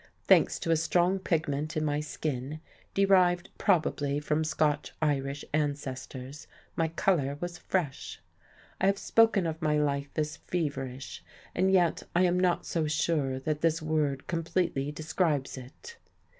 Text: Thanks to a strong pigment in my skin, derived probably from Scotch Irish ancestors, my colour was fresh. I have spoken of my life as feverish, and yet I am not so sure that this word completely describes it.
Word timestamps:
Thanks 0.23 0.57
to 0.61 0.71
a 0.71 0.75
strong 0.75 1.19
pigment 1.19 1.77
in 1.77 1.85
my 1.85 1.99
skin, 1.99 2.59
derived 2.95 3.49
probably 3.59 4.19
from 4.19 4.43
Scotch 4.43 4.93
Irish 4.99 5.45
ancestors, 5.53 6.47
my 6.75 6.87
colour 6.87 7.37
was 7.39 7.59
fresh. 7.59 8.19
I 8.79 8.87
have 8.87 8.97
spoken 8.97 9.45
of 9.45 9.61
my 9.61 9.77
life 9.77 10.09
as 10.15 10.37
feverish, 10.37 11.23
and 11.53 11.71
yet 11.71 12.01
I 12.15 12.23
am 12.23 12.39
not 12.39 12.65
so 12.65 12.87
sure 12.87 13.37
that 13.41 13.61
this 13.61 13.79
word 13.79 14.25
completely 14.25 14.91
describes 14.91 15.55
it. 15.55 15.97